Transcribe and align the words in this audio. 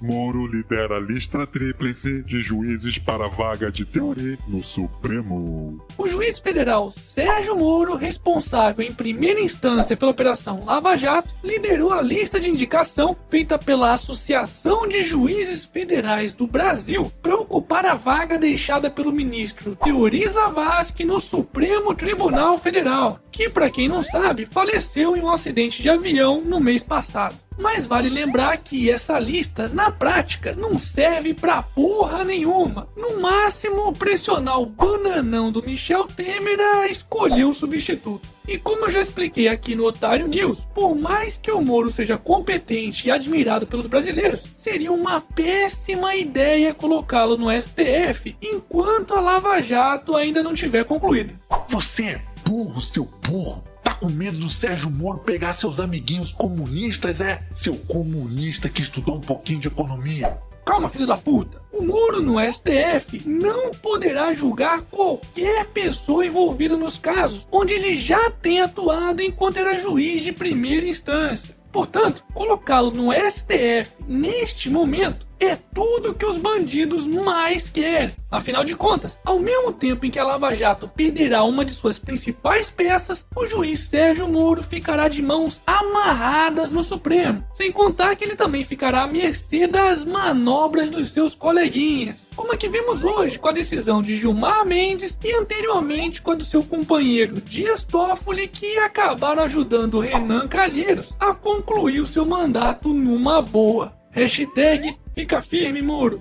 lidera 0.00 0.96
a 0.96 1.00
lista 1.00 1.46
tríplice 1.46 2.22
de 2.22 2.40
juízes 2.40 2.98
para 2.98 3.26
a 3.26 3.28
vaga 3.28 3.70
de 3.70 3.84
teoria 3.84 4.38
no 4.46 4.62
Supremo. 4.62 5.80
O 5.96 6.06
juiz 6.06 6.38
federal 6.38 6.90
Sérgio 6.90 7.56
Moro, 7.56 7.96
responsável 7.96 8.84
em 8.84 8.92
primeira 8.92 9.40
instância 9.40 9.96
pela 9.96 10.10
Operação 10.10 10.64
Lava 10.64 10.96
Jato, 10.96 11.34
liderou 11.42 11.92
a 11.92 12.02
lista 12.02 12.38
de 12.38 12.50
indicação 12.50 13.16
feita 13.28 13.58
pela 13.58 13.92
Associação 13.92 14.88
de 14.88 15.04
Juízes 15.04 15.64
Federais 15.64 16.32
do 16.32 16.46
Brasil 16.46 17.12
para 17.22 17.36
ocupar 17.36 17.86
a 17.86 17.94
vaga 17.94 18.38
deixada 18.38 18.90
pelo 18.90 19.12
ministro 19.12 19.76
Teori 19.76 20.26
Zavascki 20.28 21.04
no 21.04 21.20
Supremo 21.20 21.94
Tribunal 21.94 22.56
Federal, 22.58 23.20
que, 23.30 23.48
para 23.48 23.70
quem 23.70 23.88
não 23.88 24.02
sabe, 24.02 24.46
faleceu 24.46 25.16
em 25.16 25.20
um 25.20 25.30
acidente 25.30 25.82
de 25.82 25.90
avião 25.90 26.40
no 26.40 26.60
mês 26.60 26.82
passado. 26.82 27.36
Mas 27.58 27.88
vale 27.88 28.08
lembrar 28.08 28.56
que 28.58 28.88
essa 28.88 29.18
lista, 29.18 29.68
na 29.68 29.90
prática, 29.90 30.54
não 30.54 30.78
serve 30.78 31.34
pra 31.34 31.60
porra 31.60 32.22
nenhuma. 32.22 32.88
No 32.96 33.20
máximo, 33.20 33.92
pressionar 33.92 34.60
o 34.60 34.66
bananão 34.66 35.50
do 35.50 35.62
Michel 35.62 36.06
Temer 36.06 36.60
a 36.60 36.86
escolher 36.86 37.44
um 37.44 37.52
substituto. 37.52 38.28
E 38.46 38.56
como 38.56 38.86
eu 38.86 38.90
já 38.90 39.00
expliquei 39.00 39.48
aqui 39.48 39.74
no 39.74 39.84
Otário 39.84 40.26
News, 40.26 40.66
por 40.74 40.94
mais 40.94 41.36
que 41.36 41.50
o 41.50 41.60
Moro 41.60 41.90
seja 41.90 42.16
competente 42.16 43.08
e 43.08 43.10
admirado 43.10 43.66
pelos 43.66 43.86
brasileiros, 43.86 44.46
seria 44.56 44.90
uma 44.90 45.20
péssima 45.20 46.14
ideia 46.14 46.72
colocá-lo 46.72 47.36
no 47.36 47.50
STF 47.50 48.36
enquanto 48.40 49.14
a 49.14 49.20
Lava 49.20 49.60
Jato 49.60 50.16
ainda 50.16 50.42
não 50.42 50.54
tiver 50.54 50.84
concluída. 50.84 51.34
Você 51.68 52.04
é 52.04 52.22
burro, 52.46 52.80
seu 52.80 53.04
burro 53.26 53.67
com 53.98 54.08
medo 54.08 54.38
do 54.38 54.48
Sérgio 54.48 54.90
Moro 54.90 55.18
pegar 55.18 55.52
seus 55.52 55.80
amiguinhos 55.80 56.32
comunistas, 56.32 57.20
é? 57.20 57.42
Seu 57.54 57.76
comunista 57.76 58.68
que 58.68 58.82
estudou 58.82 59.16
um 59.16 59.20
pouquinho 59.20 59.60
de 59.60 59.68
economia. 59.68 60.38
Calma, 60.64 60.88
filho 60.88 61.06
da 61.06 61.16
puta. 61.16 61.62
O 61.72 61.82
Moro 61.82 62.20
no 62.20 62.36
STF 62.40 63.22
não 63.26 63.70
poderá 63.70 64.32
julgar 64.34 64.82
qualquer 64.82 65.66
pessoa 65.66 66.26
envolvida 66.26 66.76
nos 66.76 66.98
casos 66.98 67.48
onde 67.50 67.72
ele 67.72 67.96
já 67.96 68.30
tem 68.30 68.60
atuado 68.60 69.22
enquanto 69.22 69.56
era 69.56 69.78
juiz 69.78 70.22
de 70.22 70.32
primeira 70.32 70.86
instância. 70.86 71.56
Portanto, 71.72 72.24
colocá-lo 72.34 72.90
no 72.90 73.12
STF 73.12 74.02
neste 74.06 74.70
momento 74.70 75.27
é 75.40 75.56
tudo 75.74 76.14
que 76.14 76.26
os 76.26 76.38
bandidos 76.38 77.06
mais 77.06 77.68
querem. 77.68 78.14
Afinal 78.30 78.62
de 78.62 78.74
contas, 78.74 79.18
ao 79.24 79.38
mesmo 79.38 79.72
tempo 79.72 80.04
em 80.04 80.10
que 80.10 80.18
a 80.18 80.24
Lava 80.24 80.54
Jato 80.54 80.86
perderá 80.88 81.42
uma 81.44 81.64
de 81.64 81.72
suas 81.72 81.98
principais 81.98 82.68
peças, 82.68 83.24
o 83.34 83.46
juiz 83.46 83.80
Sérgio 83.80 84.28
Moro 84.28 84.62
ficará 84.62 85.08
de 85.08 85.22
mãos 85.22 85.62
amarradas 85.66 86.70
no 86.70 86.82
Supremo. 86.82 87.42
Sem 87.54 87.72
contar 87.72 88.14
que 88.16 88.24
ele 88.24 88.36
também 88.36 88.64
ficará 88.64 89.02
à 89.02 89.06
mercê 89.06 89.66
das 89.66 90.04
manobras 90.04 90.90
dos 90.90 91.10
seus 91.10 91.34
coleguinhas, 91.34 92.28
como 92.36 92.52
a 92.52 92.56
que 92.56 92.68
vimos 92.68 93.02
hoje 93.02 93.38
com 93.38 93.48
a 93.48 93.52
decisão 93.52 94.02
de 94.02 94.16
Gilmar 94.16 94.66
Mendes 94.66 95.18
e 95.24 95.32
anteriormente 95.34 96.20
com 96.20 96.32
a 96.32 96.34
do 96.34 96.44
seu 96.44 96.62
companheiro 96.62 97.40
Dias 97.40 97.82
Toffoli, 97.82 98.46
que 98.46 98.78
acabaram 98.78 99.42
ajudando 99.42 100.00
Renan 100.00 100.46
Calheiros 100.46 101.16
a 101.18 101.32
concluir 101.32 102.00
o 102.00 102.06
seu 102.06 102.26
mandato 102.26 102.92
numa 102.92 103.40
boa. 103.40 103.97
Hashtag 104.18 104.98
fica 105.14 105.40
firme, 105.40 105.80
muro. 105.80 106.20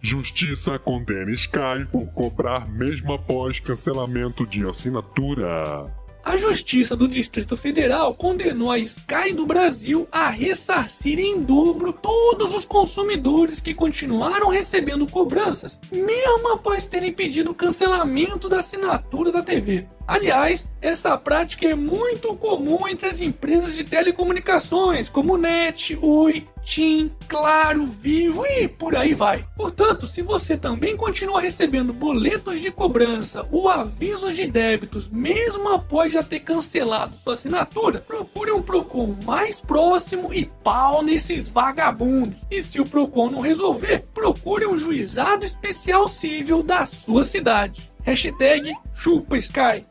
Justiça 0.00 0.78
condena 0.78 1.32
Sky 1.32 1.84
por 1.90 2.06
cobrar 2.12 2.68
mesmo 2.68 3.12
após 3.12 3.58
cancelamento 3.58 4.46
de 4.46 4.64
assinatura. 4.64 5.92
A 6.24 6.36
Justiça 6.36 6.94
do 6.94 7.08
Distrito 7.08 7.56
Federal 7.56 8.14
condenou 8.14 8.70
a 8.70 8.78
Sky 8.78 9.32
do 9.34 9.44
Brasil 9.44 10.06
a 10.12 10.30
ressarcir 10.30 11.18
em 11.18 11.42
dobro 11.42 11.92
todos 11.92 12.54
os 12.54 12.64
consumidores 12.64 13.60
que 13.60 13.74
continuaram 13.74 14.48
recebendo 14.48 15.04
cobranças, 15.10 15.80
mesmo 15.90 16.52
após 16.52 16.86
terem 16.86 17.12
pedido 17.12 17.50
o 17.50 17.54
cancelamento 17.54 18.48
da 18.48 18.60
assinatura 18.60 19.32
da 19.32 19.42
TV. 19.42 19.88
Aliás, 20.06 20.68
essa 20.80 21.18
prática 21.18 21.66
é 21.66 21.74
muito 21.74 22.36
comum 22.36 22.86
entre 22.86 23.08
as 23.08 23.20
empresas 23.20 23.74
de 23.74 23.82
telecomunicações, 23.82 25.08
como 25.08 25.36
NET, 25.36 25.98
Oi, 26.00 26.46
TIM, 26.64 27.10
Claro, 27.28 27.86
Vivo 27.86 28.46
e 28.46 28.68
por 28.68 28.94
aí 28.94 29.14
vai. 29.14 29.44
Portanto, 29.56 30.06
se 30.06 30.22
você 30.22 30.56
também 30.56 30.96
continua 30.96 31.40
recebendo 31.40 31.92
boletos 31.92 32.60
de 32.60 32.70
cobrança 32.70 33.46
ou 33.50 33.68
avisos 33.68 34.36
de 34.36 34.46
débitos, 34.46 35.08
mesmo 35.08 35.68
após 35.70 36.12
já 36.12 36.22
ter 36.22 36.40
cancelado 36.40 37.16
sua 37.16 37.32
assinatura, 37.32 38.00
procure 38.00 38.52
um 38.52 38.62
Procon 38.62 39.16
mais 39.24 39.60
próximo 39.60 40.32
e 40.32 40.44
pau 40.62 41.02
nesses 41.02 41.48
vagabundos. 41.48 42.46
E 42.48 42.62
se 42.62 42.80
o 42.80 42.86
Procon 42.86 43.30
não 43.30 43.40
resolver, 43.40 44.06
procure 44.14 44.66
um 44.66 44.78
juizado 44.78 45.44
especial 45.44 46.06
civil 46.06 46.62
da 46.62 46.86
sua 46.86 47.24
cidade. 47.24 47.90
Hashtag 48.04 48.72
chupa 48.94 49.36
Sky. 49.38 49.84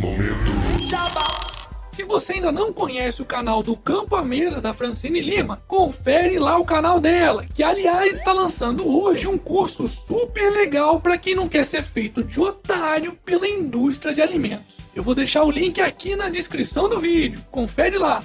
Momento. 0.00 0.50
Se 1.90 2.02
você 2.04 2.32
ainda 2.32 2.50
não 2.50 2.72
conhece 2.72 3.20
o 3.20 3.26
canal 3.26 3.62
do 3.62 3.76
Campo 3.76 4.16
à 4.16 4.24
Mesa 4.24 4.58
da 4.58 4.72
Francine 4.72 5.20
Lima, 5.20 5.62
confere 5.68 6.38
lá 6.38 6.56
o 6.56 6.64
canal 6.64 6.98
dela, 6.98 7.44
que 7.54 7.62
aliás 7.62 8.14
está 8.14 8.32
lançando 8.32 8.88
hoje 8.88 9.28
um 9.28 9.36
curso 9.36 9.86
super 9.86 10.50
legal 10.50 10.98
para 11.00 11.18
quem 11.18 11.34
não 11.34 11.46
quer 11.46 11.66
ser 11.66 11.82
feito 11.82 12.24
de 12.24 12.40
otário 12.40 13.12
pela 13.22 13.46
indústria 13.46 14.14
de 14.14 14.22
alimentos. 14.22 14.78
Eu 14.94 15.02
vou 15.02 15.14
deixar 15.14 15.44
o 15.44 15.50
link 15.50 15.82
aqui 15.82 16.16
na 16.16 16.30
descrição 16.30 16.88
do 16.88 16.98
vídeo. 16.98 17.44
Confere 17.50 17.98
lá. 17.98 18.22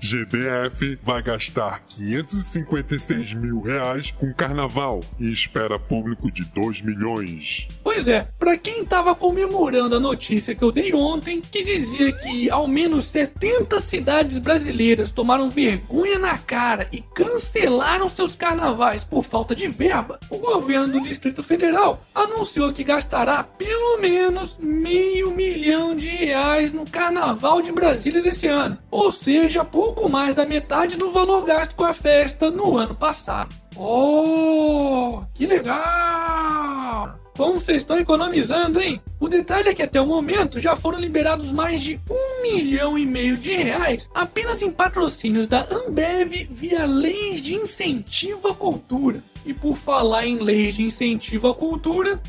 GDF 0.00 0.98
vai 1.02 1.22
gastar 1.22 1.82
556 1.88 3.34
mil 3.34 3.60
reais 3.60 4.12
com 4.12 4.32
carnaval 4.32 5.00
e 5.18 5.30
espera 5.30 5.78
público 5.78 6.30
de 6.30 6.44
2 6.44 6.82
milhões. 6.82 7.68
Pois 7.82 8.06
é, 8.06 8.28
para 8.38 8.56
quem 8.56 8.84
tava 8.84 9.14
comemorando 9.14 9.96
a 9.96 10.00
notícia 10.00 10.54
que 10.54 10.62
eu 10.62 10.70
dei 10.70 10.94
ontem, 10.94 11.40
que 11.40 11.64
dizia 11.64 12.12
que 12.12 12.48
ao 12.48 12.68
menos 12.68 13.06
70 13.06 13.80
cidades 13.80 14.38
brasileiras 14.38 15.10
tomaram 15.10 15.50
vergonha 15.50 16.18
na 16.18 16.38
cara 16.38 16.88
e 16.92 17.00
cancelaram 17.00 18.08
seus 18.08 18.34
carnavais 18.34 19.04
por 19.04 19.24
falta 19.24 19.54
de 19.54 19.66
verba, 19.66 20.20
o 20.30 20.38
governo 20.38 20.88
do 20.92 21.02
Distrito 21.02 21.42
Federal 21.42 22.04
anunciou 22.14 22.72
que 22.72 22.84
gastará 22.84 23.42
pelo 23.42 23.98
menos 23.98 24.56
meio 24.60 25.32
milhão 25.32 25.96
de 25.96 26.08
reais 26.08 26.72
no 26.72 26.88
carnaval 26.88 27.60
de 27.60 27.72
Brasília 27.72 28.22
desse 28.22 28.46
ano. 28.46 28.78
Ou 28.90 29.10
seja, 29.10 29.64
por 29.64 29.87
pouco 29.88 30.08
mais 30.08 30.34
da 30.34 30.44
metade 30.44 30.98
do 30.98 31.10
valor 31.10 31.44
gasto 31.46 31.74
com 31.74 31.84
a 31.84 31.94
festa 31.94 32.50
no 32.50 32.76
ano 32.76 32.94
passado. 32.94 33.54
Oh, 33.74 35.22
que 35.32 35.46
legal! 35.46 37.18
Como 37.34 37.58
vocês 37.58 37.78
estão 37.78 37.98
economizando, 37.98 38.80
hein? 38.80 39.00
O 39.18 39.28
detalhe 39.28 39.68
é 39.68 39.74
que 39.74 39.82
até 39.82 39.98
o 39.98 40.06
momento 40.06 40.60
já 40.60 40.76
foram 40.76 40.98
liberados 40.98 41.52
mais 41.52 41.80
de 41.80 41.98
um 42.10 42.42
milhão 42.42 42.98
e 42.98 43.06
meio 43.06 43.38
de 43.38 43.52
reais 43.52 44.10
apenas 44.14 44.60
em 44.60 44.70
patrocínios 44.70 45.46
da 45.46 45.66
Ambev 45.70 46.48
via 46.50 46.84
leis 46.84 47.40
de 47.40 47.54
incentivo 47.54 48.48
à 48.48 48.54
cultura. 48.54 49.22
E 49.46 49.54
por 49.54 49.74
falar 49.74 50.26
em 50.26 50.38
leis 50.38 50.74
de 50.74 50.82
incentivo 50.82 51.48
à 51.48 51.54
cultura, 51.54 52.20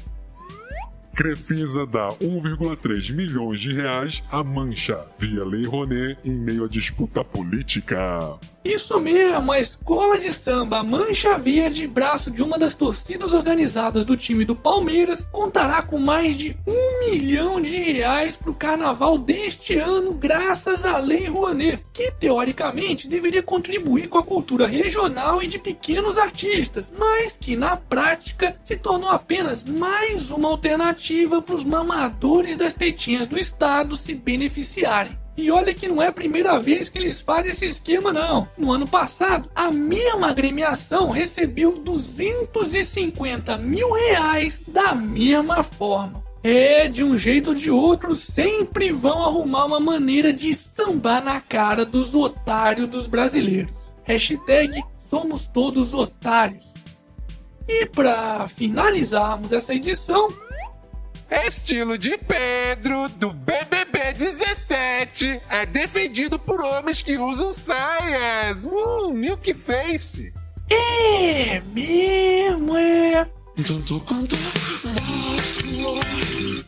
Crefisa 1.20 1.86
dá 1.86 2.14
1,3 2.22 3.14
milhões 3.14 3.60
de 3.60 3.74
reais 3.74 4.24
à 4.32 4.42
Mancha 4.42 5.06
via 5.18 5.44
Lei 5.44 5.66
Rouanet 5.66 6.18
em 6.24 6.40
meio 6.40 6.64
à 6.64 6.68
disputa 6.70 7.26
política. 7.26 8.40
Isso 8.70 9.00
mesmo, 9.00 9.52
a 9.52 9.60
escola 9.60 10.20
de 10.20 10.32
samba 10.32 10.84
Mancha 10.84 11.40
Verde, 11.40 11.88
braço 11.88 12.30
de 12.30 12.44
uma 12.44 12.56
das 12.56 12.76
torcidas 12.76 13.34
organizadas 13.34 14.06
do 14.06 14.16
time 14.16 14.46
do 14.46 14.56
Palmeiras, 14.56 15.28
contará 15.32 15.82
com 15.82 15.98
mais 15.98 16.38
de 16.38 16.56
um 16.68 17.10
milhão 17.10 17.60
de 17.60 17.76
reais 17.76 18.38
para 18.38 18.52
o 18.52 18.54
carnaval 18.54 19.18
deste 19.18 19.76
ano, 19.76 20.14
graças 20.14 20.86
à 20.86 21.00
Lei 21.00 21.26
Rouanet, 21.26 21.84
que 21.92 22.12
teoricamente 22.12 23.08
deveria 23.08 23.42
contribuir 23.42 24.08
com 24.08 24.20
a 24.20 24.24
cultura 24.24 24.68
regional 24.68 25.42
e 25.42 25.48
de 25.48 25.58
pequenos 25.58 26.16
artistas, 26.20 26.94
mas 26.96 27.36
que 27.36 27.56
na 27.56 27.76
prática 27.76 28.56
se 28.64 28.78
tornou 28.78 29.10
apenas 29.10 29.64
mais 29.64 30.30
uma 30.30 30.48
alternativa 30.48 31.42
para 31.42 31.56
os 31.56 31.64
mamadores 31.64 32.56
das 32.56 32.76
tetinhas 32.76 33.26
do 33.26 33.40
estado 33.40 33.98
se 33.98 34.14
beneficiarem. 34.14 35.18
E 35.40 35.50
olha 35.50 35.74
que 35.74 35.88
não 35.88 36.04
é 36.04 36.08
a 36.08 36.12
primeira 36.12 36.60
vez 36.60 36.90
que 36.90 37.00
eles 37.00 37.22
fazem 37.22 37.52
esse 37.52 37.66
esquema, 37.66 38.12
não. 38.12 38.50
No 38.58 38.74
ano 38.74 38.86
passado, 38.86 39.50
a 39.56 39.72
mesma 39.72 40.30
agremiação 40.30 41.12
recebeu 41.12 41.78
250 41.78 43.58
mil 43.58 43.90
reais 43.94 44.62
da 44.68 44.94
mesma 44.94 45.64
forma. 45.64 46.22
É, 46.44 46.90
de 46.90 47.06
um 47.06 47.18
jeito 47.18 47.52
ou 47.52 47.56
de 47.56 47.72
outro, 47.72 48.18
sempre 48.18 48.92
vão 48.92 49.24
arrumar 49.24 49.66
uma 49.66 49.80
maneira 49.80 50.34
de 50.34 50.54
sambar 50.54 51.24
na 51.24 51.40
cara 51.40 51.86
dos 51.86 52.14
otários 52.14 52.90
dos 52.90 53.08
brasileiros. 53.08 53.72
Hashtag 54.04 54.84
somos 55.10 55.48
todos 55.48 55.94
otários. 55.94 56.66
E 57.66 57.86
para 57.86 58.46
finalizarmos 58.50 59.54
essa 59.54 59.74
edição, 59.74 60.28
estilo 61.48 61.98
de 61.98 62.18
Pedro 62.18 63.08
do 63.08 63.32
BBB. 63.32 63.79
B17 64.60 65.42
é 65.50 65.66
defendido 65.66 66.38
por 66.38 66.62
homens 66.62 67.02
que 67.02 67.18
usam 67.18 67.54
saias. 67.54 68.66
Hum, 68.66 69.14
Milk 69.14 69.54
Face. 69.54 70.34
É 70.70 71.62
mesmo, 71.62 72.76
é. 72.78 73.26
Tanto 73.66 74.00
quanto 74.02 74.36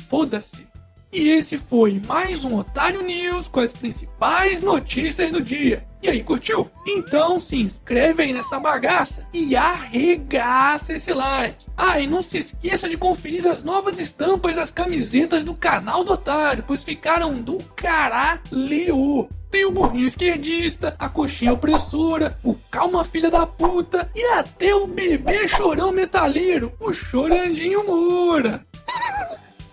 Foda-se. 0.09 0.70
E 1.13 1.27
esse 1.27 1.57
foi 1.57 2.01
mais 2.07 2.45
um 2.45 2.57
Otário 2.57 3.01
News 3.01 3.49
com 3.49 3.59
as 3.59 3.73
principais 3.73 4.61
notícias 4.61 5.29
do 5.29 5.41
dia. 5.41 5.85
E 6.01 6.09
aí, 6.09 6.23
curtiu? 6.23 6.71
Então 6.87 7.37
se 7.37 7.57
inscreve 7.57 8.23
aí 8.23 8.31
nessa 8.31 8.57
bagaça 8.61 9.27
e 9.33 9.53
arregaça 9.53 10.93
esse 10.93 11.11
like. 11.13 11.65
Ah, 11.75 11.99
e 11.99 12.07
não 12.07 12.21
se 12.21 12.37
esqueça 12.37 12.87
de 12.87 12.97
conferir 12.97 13.45
as 13.45 13.61
novas 13.61 13.99
estampas 13.99 14.55
das 14.55 14.71
camisetas 14.71 15.43
do 15.43 15.53
canal 15.53 16.05
do 16.05 16.13
Otário, 16.13 16.63
pois 16.65 16.81
ficaram 16.81 17.41
do 17.41 17.57
caralho. 17.75 18.39
Tem 19.51 19.65
o 19.65 19.71
burrinho 19.71 20.07
esquerdista, 20.07 20.95
a 20.97 21.09
coxinha 21.09 21.51
opressora, 21.51 22.39
o 22.41 22.55
calma 22.71 23.03
filha 23.03 23.29
da 23.29 23.45
puta 23.45 24.09
e 24.15 24.23
até 24.27 24.73
o 24.73 24.87
bebê 24.87 25.45
chorão 25.45 25.91
metaleiro, 25.91 26.71
o 26.79 26.93
chorandinho 26.93 27.85
Moura. 27.85 28.65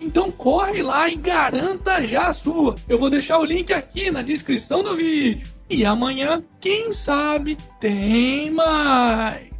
Então 0.09 0.31
corre 0.31 0.81
lá 0.81 1.07
e 1.07 1.15
garanta 1.15 2.03
já 2.03 2.29
a 2.29 2.33
sua. 2.33 2.73
Eu 2.87 2.97
vou 2.97 3.11
deixar 3.11 3.37
o 3.37 3.45
link 3.45 3.71
aqui 3.71 4.09
na 4.09 4.23
descrição 4.23 4.81
do 4.81 4.95
vídeo. 4.95 5.47
E 5.69 5.85
amanhã, 5.85 6.43
quem 6.59 6.91
sabe, 6.91 7.55
tem 7.79 8.49
mais. 8.49 9.58